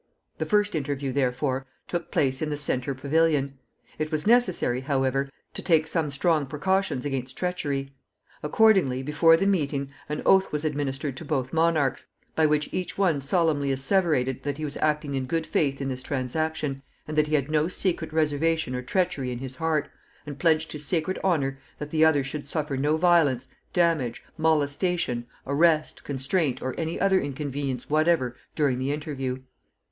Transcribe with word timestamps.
The 0.39 0.47
first 0.47 0.73
interview 0.73 1.11
therefore 1.11 1.67
took 1.87 2.09
place 2.09 2.41
in 2.41 2.49
the 2.49 2.57
centre 2.57 2.95
pavilion. 2.95 3.59
It 3.99 4.11
was 4.11 4.25
necessary, 4.25 4.79
however, 4.81 5.29
to 5.53 5.61
take 5.61 5.85
some 5.85 6.09
strong 6.09 6.47
precautions 6.47 7.05
against 7.05 7.37
treachery. 7.37 7.93
Accordingly, 8.41 9.03
before 9.03 9.37
the 9.37 9.45
meeting, 9.45 9.91
an 10.09 10.23
oath 10.25 10.51
was 10.51 10.65
administered 10.65 11.15
to 11.17 11.23
both 11.23 11.53
monarchs, 11.53 12.07
by 12.35 12.47
which 12.47 12.67
each 12.73 12.97
one 12.97 13.21
solemnly 13.21 13.71
asseverated 13.71 14.41
that 14.41 14.57
he 14.57 14.65
was 14.65 14.75
acting 14.77 15.13
in 15.13 15.27
good 15.27 15.45
faith 15.45 15.79
in 15.79 15.87
this 15.89 16.01
transaction, 16.01 16.81
and 17.07 17.15
that 17.15 17.27
he 17.27 17.35
had 17.35 17.51
no 17.51 17.67
secret 17.67 18.11
reservation 18.11 18.73
or 18.73 18.81
treachery 18.81 19.31
in 19.31 19.37
his 19.37 19.57
heart, 19.57 19.87
and 20.25 20.39
pledged 20.39 20.71
his 20.71 20.83
sacred 20.83 21.19
honor 21.23 21.59
that 21.77 21.91
the 21.91 22.03
other 22.03 22.23
should 22.23 22.47
suffer 22.47 22.75
no 22.75 22.97
violence, 22.97 23.49
damage, 23.71 24.23
molestation, 24.35 25.27
arrest, 25.45 26.03
constraint, 26.03 26.59
or 26.59 26.73
any 26.79 26.99
other 26.99 27.21
inconvenience 27.21 27.87
whatever 27.87 28.35
during 28.55 28.79
the 28.79 28.91
interview. 28.91 29.37